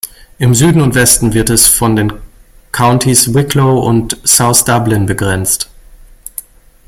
Im 0.39 0.55
Süden 0.55 0.81
und 0.81 0.95
Westen 0.95 1.35
wird 1.35 1.51
es 1.51 1.67
von 1.67 1.95
den 1.95 2.11
Countys 2.71 3.35
Wicklow 3.35 3.87
und 3.87 4.17
South 4.25 4.63
Dublin 4.63 5.05
begrenzt. 5.05 5.69